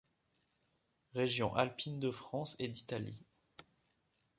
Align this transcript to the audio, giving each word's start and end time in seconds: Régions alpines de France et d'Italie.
Régions 1.13 1.53
alpines 1.55 1.99
de 1.99 2.09
France 2.09 2.55
et 2.57 2.67
d'Italie. 2.69 3.23